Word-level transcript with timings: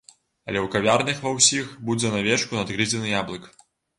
Але 0.51 0.59
ў 0.59 0.67
кавярнях 0.75 1.19
ва 1.25 1.33
ўсіх 1.35 1.69
будзе 1.89 2.11
на 2.15 2.23
вечку 2.27 2.59
надгрызены 2.61 3.13
яблык. 3.21 3.43